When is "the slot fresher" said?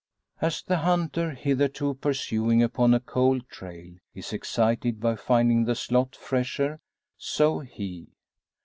5.65-6.79